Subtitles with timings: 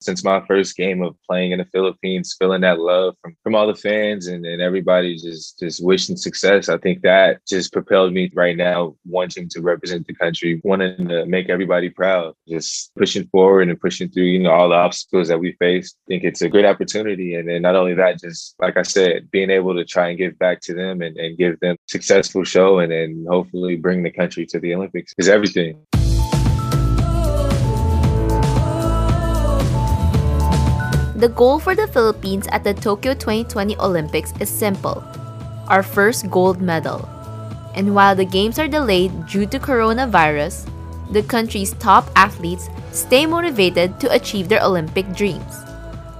[0.00, 3.66] since my first game of playing in the Philippines, feeling that love from, from all
[3.66, 6.68] the fans and, and everybody just just wishing success.
[6.68, 11.26] I think that just propelled me right now, wanting to represent the country, wanting to
[11.26, 15.38] make everybody proud, just pushing forward and pushing through, you know, all the obstacles that
[15.38, 15.94] we face.
[15.94, 17.34] I think it's a great opportunity.
[17.34, 20.38] And then not only that, just like I said, being able to try and give
[20.38, 24.46] back to them and, and give them successful show and then hopefully bring the country
[24.46, 25.80] to the Olympics is everything.
[31.20, 35.04] The goal for the Philippines at the Tokyo 2020 Olympics is simple
[35.68, 37.06] our first gold medal.
[37.74, 40.64] And while the Games are delayed due to coronavirus,
[41.12, 45.60] the country's top athletes stay motivated to achieve their Olympic dreams.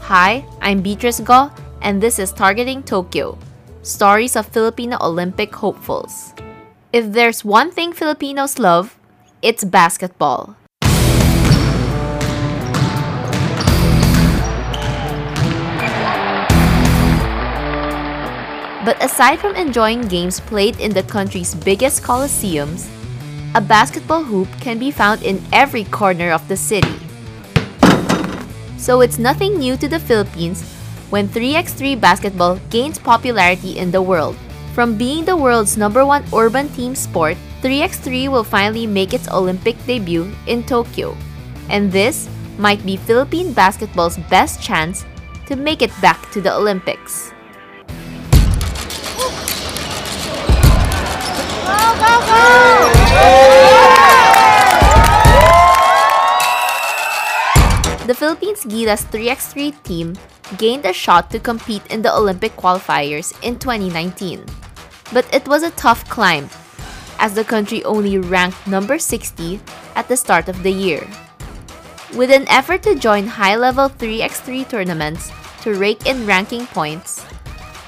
[0.05, 3.39] Hi, I'm Beatrice Go, and this is Targeting Tokyo
[3.81, 6.35] Stories of Filipino Olympic Hopefuls.
[6.93, 8.99] If there's one thing Filipinos love,
[9.41, 10.60] it's basketball.
[18.91, 22.91] But aside from enjoying games played in the country's biggest coliseums,
[23.55, 26.99] a basketball hoop can be found in every corner of the city.
[28.79, 30.67] So it's nothing new to the Philippines
[31.11, 34.35] when 3x3 basketball gains popularity in the world.
[34.75, 39.79] From being the world's number one urban team sport, 3x3 will finally make its Olympic
[39.87, 41.17] debut in Tokyo.
[41.69, 45.07] And this might be Philippine basketball's best chance
[45.47, 47.31] to make it back to the Olympics.
[58.11, 60.19] The Philippines Gilas 3x3 team
[60.59, 64.43] gained a shot to compete in the Olympic qualifiers in 2019.
[65.13, 66.51] But it was a tough climb,
[67.21, 69.61] as the country only ranked number 60
[69.95, 71.07] at the start of the year.
[72.17, 75.31] With an effort to join high level 3x3 tournaments
[75.63, 77.23] to rake in ranking points,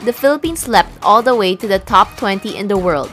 [0.04, 3.10] the Philippines leapt all the way to the top 20 in the world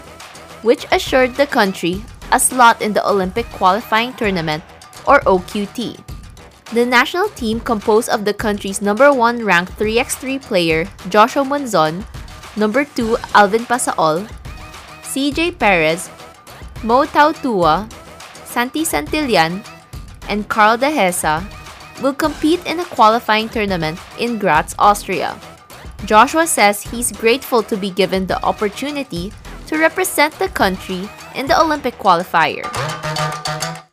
[0.61, 4.63] which assured the country a slot in the Olympic Qualifying Tournament,
[5.07, 5.97] or OQT.
[6.73, 12.05] The national team composed of the country's number 1 ranked 3x3 player Joshua Munzon,
[12.55, 14.29] number 2 Alvin Pasaol,
[15.01, 16.09] CJ Perez,
[16.83, 17.89] Mo Tautua,
[18.45, 19.65] Santi Santillan,
[20.29, 21.41] and Carl Dehesa
[22.01, 25.33] will compete in a qualifying tournament in Graz, Austria.
[26.05, 29.33] Joshua says he's grateful to be given the opportunity
[29.69, 32.65] to represent the country in the Olympic qualifier.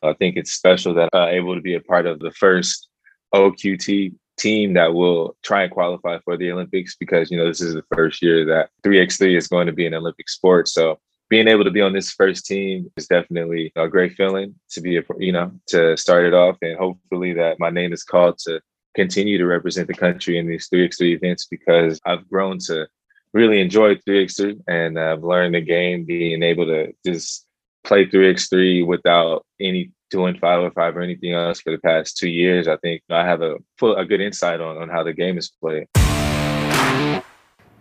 [0.03, 2.89] I think it's special that I'm uh, able to be a part of the first
[3.35, 7.75] OQT team that will try and qualify for the Olympics because you know this is
[7.75, 10.67] the first year that 3x3 is going to be an Olympic sport.
[10.69, 10.99] So
[11.29, 14.97] being able to be on this first team is definitely a great feeling to be
[14.97, 18.63] a, you know to start it off and hopefully that my name is called to
[18.95, 22.87] continue to represent the country in these 3x3 events because I've grown to
[23.33, 27.47] really enjoyed 3x3 and I've learned the game, being able to just
[27.85, 32.69] play 3x3 without any doing 505 or anything else for the past two years.
[32.69, 35.51] I think I have a full a good insight on, on how the game is
[35.61, 35.87] played.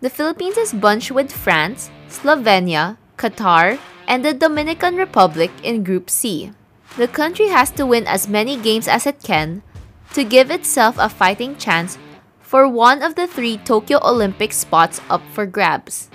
[0.00, 6.52] The Philippines is bunched with France, Slovenia, Qatar, and the Dominican Republic in Group C.
[6.96, 9.62] The country has to win as many games as it can
[10.14, 11.98] to give itself a fighting chance
[12.56, 16.08] for one of the three Tokyo Olympic spots up for grabs.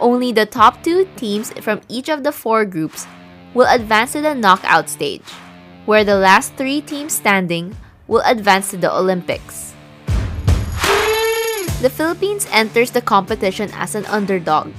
[0.00, 3.06] Only the top two teams from each of the four groups
[3.54, 5.22] will advance to the knockout stage,
[5.86, 7.76] where the last three teams standing
[8.08, 9.72] will advance to the Olympics.
[11.78, 14.74] The Philippines enters the competition as an underdog.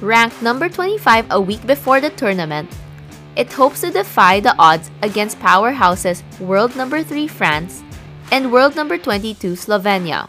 [0.00, 2.68] Ranked number 25 a week before the tournament,
[3.36, 7.84] it hopes to defy the odds against powerhouses world number 3 France
[8.32, 10.26] and world number 22 Slovenia.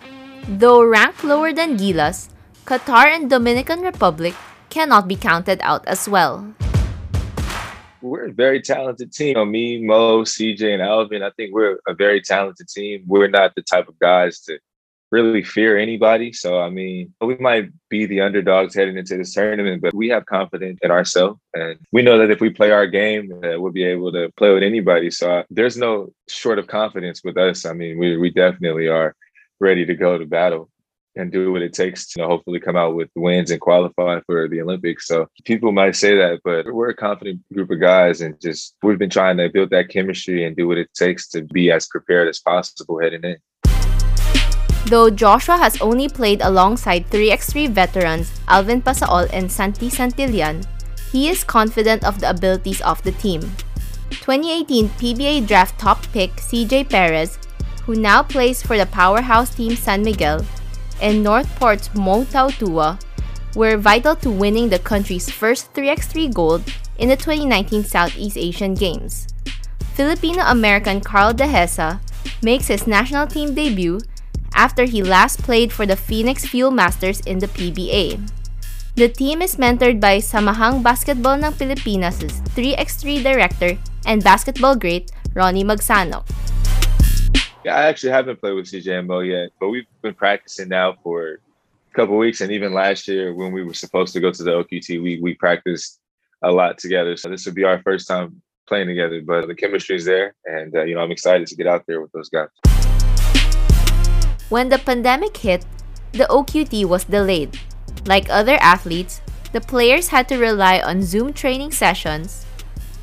[0.59, 2.27] Though ranked lower than Gilas,
[2.67, 4.35] Qatar and Dominican Republic
[4.69, 6.43] cannot be counted out as well.
[8.01, 9.29] We're a very talented team.
[9.29, 13.05] You know, me, Mo, CJ, and Alvin, I think we're a very talented team.
[13.07, 14.59] We're not the type of guys to
[15.13, 16.33] really fear anybody.
[16.33, 20.25] So, I mean, we might be the underdogs heading into this tournament, but we have
[20.25, 21.39] confidence in ourselves.
[21.53, 24.51] And we know that if we play our game, uh, we'll be able to play
[24.51, 25.11] with anybody.
[25.11, 27.65] So, there's no short of confidence with us.
[27.65, 29.15] I mean, we, we definitely are
[29.59, 30.69] ready to go to battle
[31.15, 34.59] and do what it takes to hopefully come out with wins and qualify for the
[34.61, 35.07] Olympics.
[35.07, 38.97] So people might say that, but we're a confident group of guys and just we've
[38.97, 42.27] been trying to build that chemistry and do what it takes to be as prepared
[42.29, 43.37] as possible heading in.
[44.85, 50.65] Though Joshua has only played alongside 3x3 veterans Alvin Pasaol and Santi Santillan,
[51.11, 53.41] he is confident of the abilities of the team.
[54.09, 57.39] 2018 PBA draft top pick CJ Perez,
[57.83, 60.45] who now plays for the powerhouse team San Miguel,
[61.01, 62.99] and Northport's Mo Tautua,
[63.55, 66.63] were vital to winning the country's first 3x3 gold
[66.97, 69.27] in the 2019 Southeast Asian Games.
[69.93, 71.99] Filipino American Carl Dehesa
[72.41, 73.99] makes his national team debut
[74.55, 78.21] after he last played for the Phoenix Fuel Masters in the PBA.
[78.95, 83.73] The team is mentored by Samahang Basketball ng Pilipinas' 3x3 director
[84.05, 86.29] and basketball great Ronnie Magsanoc.
[87.65, 91.39] Yeah, I actually haven't played with CJ Mo yet, but we've been practicing now for
[91.89, 94.51] a couple weeks, and even last year when we were supposed to go to the
[94.51, 95.99] OQT, we we practiced
[96.43, 97.15] a lot together.
[97.15, 100.75] So this would be our first time playing together, but the chemistry is there, and
[100.75, 102.49] uh, you know I'm excited to get out there with those guys.
[104.53, 105.65] When the pandemic hit,
[106.11, 107.57] the OQT was delayed.
[108.05, 109.19] Like other athletes,
[109.51, 112.45] the players had to rely on Zoom training sessions,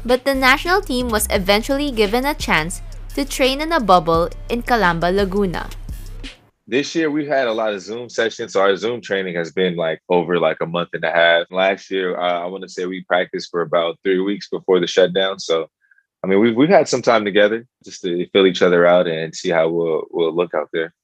[0.05, 2.83] but the national team was eventually given a chance
[3.17, 5.69] to train in a bubble in Calamba, Laguna.
[6.69, 9.75] This year we've had a lot of Zoom sessions, so our Zoom training has been
[9.75, 11.51] like over like a month and a half.
[11.51, 14.87] Last year, uh, I want to say we practiced for about three weeks before the
[14.87, 15.41] shutdown.
[15.41, 15.67] So,
[16.23, 19.35] I mean, we've we've had some time together just to fill each other out and
[19.35, 20.95] see how we'll we'll look out there.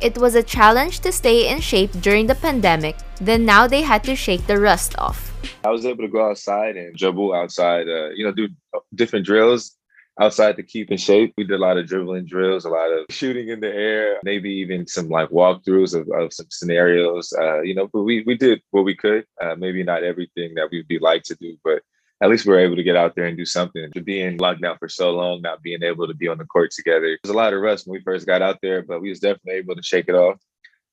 [0.00, 4.04] It was a challenge to stay in shape during the pandemic, then now they had
[4.04, 5.32] to shake the rust off.
[5.64, 8.48] I was able to go outside and dribble outside, uh, you know, do
[8.94, 9.76] different drills
[10.20, 11.34] outside to keep in shape.
[11.36, 14.50] We did a lot of dribbling drills, a lot of shooting in the air, maybe
[14.50, 17.32] even some like walkthroughs of, of some scenarios.
[17.32, 19.24] Uh, you know, but we, we did what we could.
[19.40, 21.82] Uh, maybe not everything that we'd be like to do, but
[22.20, 23.90] at least we are able to get out there and do something.
[23.92, 26.72] To being locked down for so long, not being able to be on the court
[26.72, 27.16] together.
[27.22, 29.54] There's a lot of rust when we first got out there, but we was definitely
[29.54, 30.40] able to shake it off.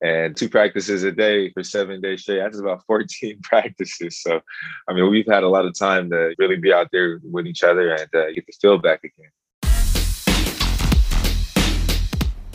[0.04, 2.39] And two practices a day for seven days straight.
[2.39, 4.22] That's about 14 practices.
[4.22, 4.39] So,
[4.88, 7.63] I mean, we've had a lot of time to really be out there with each
[7.63, 9.31] other and uh, get the feel back again.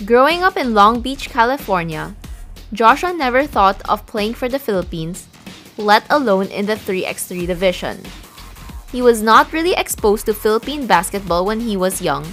[0.07, 2.15] Growing up in Long Beach, California,
[2.73, 5.27] Joshua never thought of playing for the Philippines,
[5.77, 8.01] let alone in the 3x3 division.
[8.93, 12.27] He was not really exposed to Philippine basketball when he was young,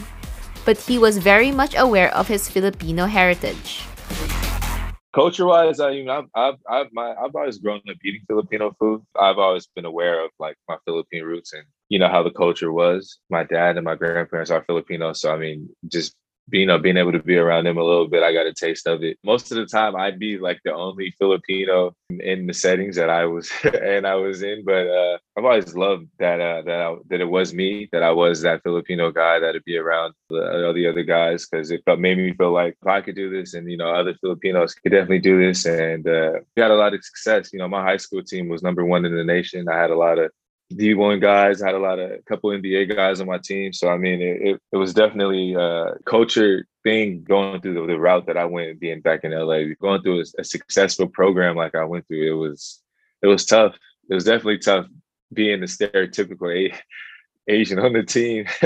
[0.65, 3.86] but he was very much aware of his Filipino heritage.
[5.13, 9.04] Culture wise, I, know, I've, I've, I've, my, I've always grown up eating Filipino food.
[9.19, 12.71] I've always been aware of like my Philippine roots and, you know, how the culture
[12.71, 13.19] was.
[13.30, 15.13] My dad and my grandparents are Filipino.
[15.13, 16.15] So, I mean, just
[16.50, 18.88] being, uh, being able to be around them a little bit, I got a taste
[18.88, 19.18] of it.
[19.24, 23.26] Most of the time, I'd be like the only Filipino in the settings that I
[23.26, 24.64] was and I was in.
[24.64, 28.12] But uh, I've always loved that uh, that I, that it was me, that I
[28.12, 32.18] was that Filipino guy that'd be around the, the other guys because it felt, made
[32.18, 35.20] me feel like if I could do this, and you know, other Filipinos could definitely
[35.20, 37.52] do this, and uh, we had a lot of success.
[37.52, 39.68] You know, my high school team was number one in the nation.
[39.68, 40.32] I had a lot of
[40.74, 41.62] D1 guys.
[41.62, 43.72] I had a lot of a couple NBA guys on my team.
[43.74, 48.00] So I mean, it, it, it was definitely a culture thing going through the, the,
[48.00, 49.74] route that I went being back in LA.
[49.80, 52.81] Going through a, a, successful program like I went through, it was
[53.22, 53.75] it was tough.
[54.10, 54.88] It was definitely tough
[55.34, 58.46] being the stereotypical a- Asian on the team.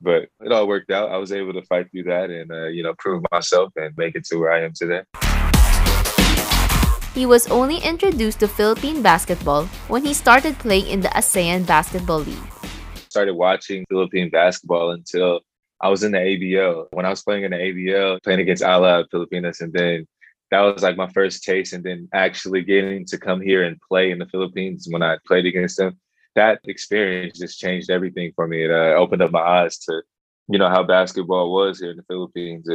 [0.00, 1.10] but it all worked out.
[1.10, 4.16] I was able to fight through that and uh, you know prove myself and make
[4.16, 5.02] it to where I am today.
[7.14, 12.20] He was only introduced to Philippine basketball when he started playing in the ASEAN Basketball
[12.20, 12.52] League.
[13.08, 15.40] Started watching Philippine basketball until
[15.80, 16.88] I was in the ABL.
[16.92, 20.06] When I was playing in the ABL, playing against Alab Pilipinas, and then
[20.50, 21.72] that was like my first taste.
[21.72, 25.46] And then actually getting to come here and play in the Philippines when I played
[25.46, 25.98] against them,
[26.34, 28.64] that experience just changed everything for me.
[28.64, 30.02] It uh, opened up my eyes to
[30.48, 32.68] you know how basketball was here in the Philippines.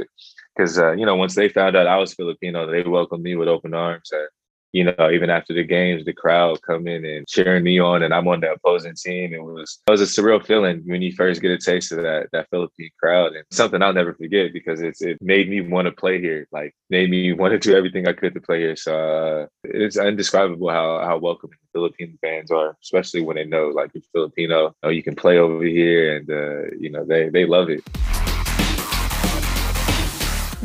[0.55, 3.47] Because uh, you know once they found out I was Filipino, they welcomed me with
[3.47, 4.11] open arms.
[4.11, 4.27] And,
[4.73, 8.27] you know, even after the games, the crowd coming and cheering me on, and I'm
[8.27, 9.31] on the opposing team.
[9.33, 12.29] It was it was a surreal feeling when you first get a taste of that
[12.33, 15.91] that Philippine crowd, and something I'll never forget because it's it made me want to
[15.91, 18.75] play here, like made me want to do everything I could to play here.
[18.75, 23.91] So uh, it's indescribable how how welcoming Philippine fans are, especially when they know like
[23.93, 27.69] you're Filipino, oh, you can play over here, and uh, you know they they love
[27.69, 27.83] it.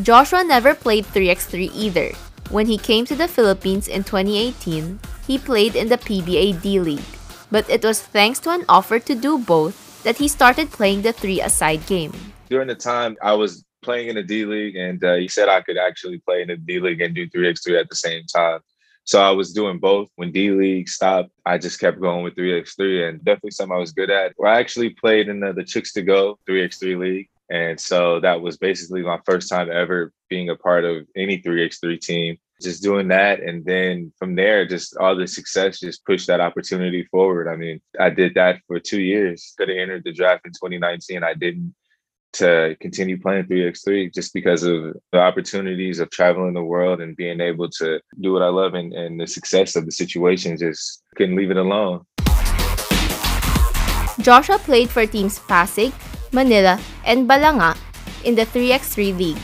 [0.03, 2.13] Joshua never played 3x3 either.
[2.51, 7.19] When he came to the Philippines in 2018, he played in the PBA D League.
[7.51, 9.75] But it was thanks to an offer to do both
[10.05, 12.13] that he started playing the three aside game.
[12.49, 15.63] During the time I was playing in the D League, and uh, he said I
[15.63, 18.61] could actually play in the D League and do 3x3 at the same time.
[19.03, 20.11] So I was doing both.
[20.15, 23.93] When D League stopped, I just kept going with 3x3 and definitely something I was
[23.93, 24.33] good at.
[24.37, 27.29] Where I actually played in the, the Chooks to Go 3x3 league.
[27.51, 32.01] And so that was basically my first time ever being a part of any 3x3
[32.01, 32.37] team.
[32.61, 33.41] just doing that.
[33.41, 37.49] And then from there, just all the success just pushed that opportunity forward.
[37.49, 39.55] I mean, I did that for two years.
[39.57, 41.23] Could have entered the draft in 2019.
[41.23, 41.75] I didn't
[42.35, 47.41] to continue playing 3x3 just because of the opportunities of traveling the world and being
[47.41, 51.37] able to do what I love and, and the success of the situation just couldn't
[51.37, 52.05] leave it alone.
[54.21, 55.93] Joshua played for teams Pasig,
[56.33, 57.77] Manila, and Balanga
[58.25, 59.43] in the 3x3 league.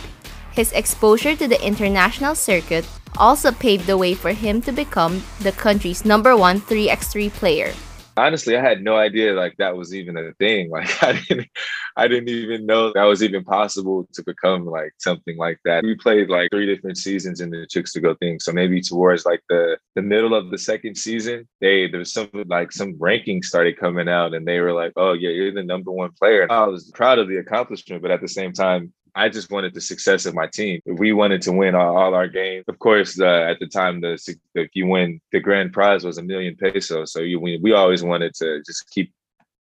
[0.53, 2.87] His exposure to the international circuit
[3.17, 7.73] also paved the way for him to become the country's number one 3x3 player.
[8.17, 10.71] Honestly, I had no idea like that was even a thing.
[10.75, 11.49] Like I didn't
[11.97, 15.85] I didn't even know that was even possible to become like something like that.
[15.85, 18.41] We played like three different seasons in the Chooks to Go thing.
[18.41, 22.29] So maybe towards like the the middle of the second season, they there was some
[22.47, 25.93] like some rankings started coming out and they were like, Oh yeah, you're the number
[25.93, 26.43] one player.
[26.43, 29.75] And I was proud of the accomplishment, but at the same time, I just wanted
[29.75, 30.81] the success of my team.
[30.85, 34.01] If we wanted to win all, all our games, of course, uh, at the time,
[34.01, 34.19] the
[34.55, 37.13] if you win, the grand prize was a million pesos.
[37.13, 39.13] So you we, we always wanted to just keep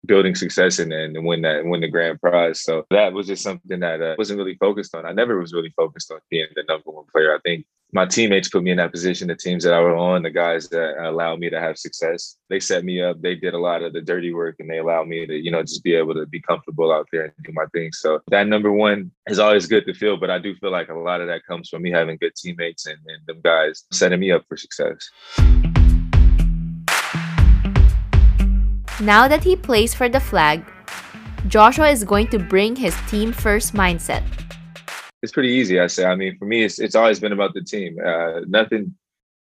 [0.06, 2.62] building success and, and win that win the grand prize.
[2.62, 5.06] So that was just something that uh, wasn't really focused on.
[5.06, 7.34] I never was really focused on being the number one player.
[7.34, 9.28] I think my teammates put me in that position.
[9.28, 12.60] The teams that I were on, the guys that allowed me to have success, they
[12.60, 13.20] set me up.
[13.22, 15.62] They did a lot of the dirty work, and they allowed me to, you know,
[15.62, 17.92] just be able to be comfortable out there and do my thing.
[17.92, 20.94] So that number one is always good to feel, but I do feel like a
[20.94, 24.32] lot of that comes from me having good teammates and, and them guys setting me
[24.32, 25.10] up for success.
[29.00, 30.62] Now that he plays for the flag,
[31.46, 34.24] Joshua is going to bring his team first mindset
[35.22, 35.80] it's pretty easy.
[35.80, 36.04] I say.
[36.04, 37.98] I mean, for me, it's it's always been about the team.
[38.04, 38.94] Uh, nothing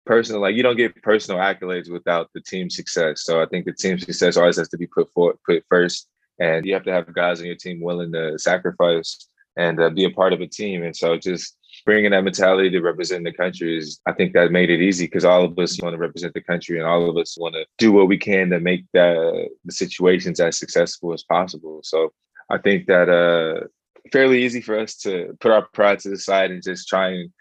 [0.05, 0.41] personal.
[0.41, 3.23] Like you don't get personal accolades without the team success.
[3.23, 6.07] So I think the team success always has to be put for, put first,
[6.39, 10.05] and you have to have guys on your team willing to sacrifice and uh, be
[10.05, 10.83] a part of a team.
[10.83, 14.69] And so just bringing that mentality to represent the country is, I think that made
[14.69, 17.37] it easy because all of us want to represent the country and all of us
[17.37, 21.81] want to do what we can to make the the situations as successful as possible.
[21.83, 22.13] So
[22.49, 23.67] I think that uh,
[24.11, 27.31] fairly easy for us to put our pride to the side and just try and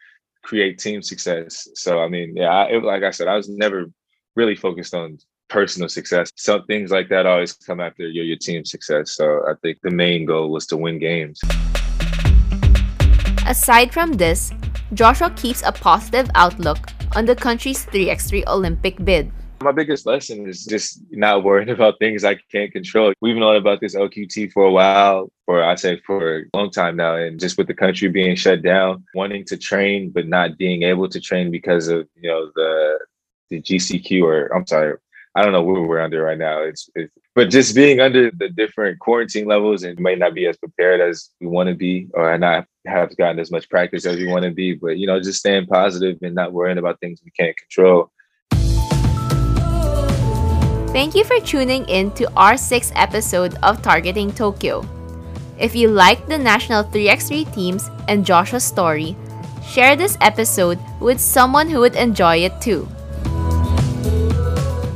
[0.42, 1.68] create team success.
[1.74, 3.86] So I mean, yeah, I, it, like I said, I was never
[4.36, 5.18] really focused on
[5.48, 6.30] personal success.
[6.36, 9.12] Some things like that always come after your your team success.
[9.14, 11.40] So I think the main goal was to win games.
[13.46, 14.52] Aside from this,
[14.94, 16.78] Joshua keeps a positive outlook
[17.14, 19.30] on the country's 3x3 Olympic bid.
[19.62, 23.12] My biggest lesson is just not worrying about things I can't control.
[23.20, 26.96] We've known about this OQT for a while, for I say for a long time
[26.96, 30.82] now, and just with the country being shut down, wanting to train but not being
[30.82, 32.98] able to train because of you know the
[33.50, 34.96] the GCQ or I'm sorry,
[35.36, 36.62] I don't know what we're under right now.
[36.62, 40.56] It's, it's, but just being under the different quarantine levels and might not be as
[40.56, 44.26] prepared as we want to be, or not have gotten as much practice as we
[44.26, 44.74] want to be.
[44.74, 48.10] But you know, just staying positive and not worrying about things we can't control.
[50.96, 54.80] Thank you for tuning in to our sixth episode of Targeting Tokyo.
[55.58, 59.14] If you liked the national 3x3 teams and Joshua's story,
[59.60, 62.88] share this episode with someone who would enjoy it too.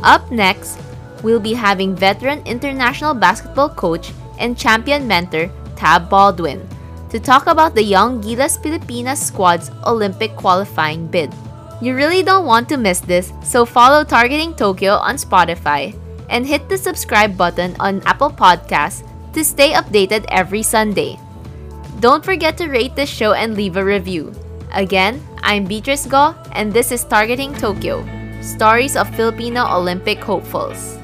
[0.02, 0.80] Up next,
[1.23, 6.66] we'll be having veteran international basketball coach and champion mentor Tab Baldwin
[7.11, 11.28] to talk about the young Gilas Pilipinas squad's Olympic qualifying bid.
[11.80, 15.96] You really don't want to miss this, so follow Targeting Tokyo on Spotify
[16.28, 19.00] and hit the subscribe button on Apple Podcasts
[19.32, 21.18] to stay updated every Sunday.
[22.00, 24.32] Don't forget to rate this show and leave a review.
[24.72, 28.04] Again, I'm Beatrice Go, and this is Targeting Tokyo
[28.44, 31.00] Stories of Filipino Olympic Hopefuls.